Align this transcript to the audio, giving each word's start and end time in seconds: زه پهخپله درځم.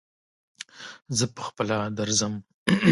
زه 1.17 1.25
پهخپله 1.35 1.75
درځم. 1.97 2.33